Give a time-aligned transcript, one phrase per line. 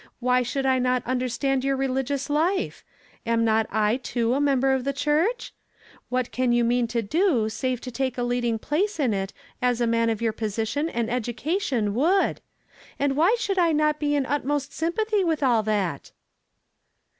[0.19, 2.83] Why should I not undei^tand your religious life?
[3.23, 5.51] Am not I too a member of the churcii?
[6.09, 9.79] What can you mean to do save to take a leading place in it as
[9.79, 11.93] a man of your position and educatum
[12.27, 12.41] should?
[12.97, 16.11] And why should I not be in utmost sympathy with a" that?